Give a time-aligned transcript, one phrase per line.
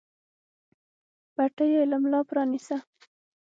[1.35, 2.77] پټۍ يې له ملا پرانېسته.